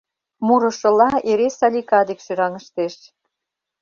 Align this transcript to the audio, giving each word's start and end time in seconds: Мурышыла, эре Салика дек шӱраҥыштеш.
Мурышыла, 0.45 1.09
эре 1.29 1.47
Салика 1.57 1.99
дек 2.07 2.19
шӱраҥыштеш. 2.25 2.95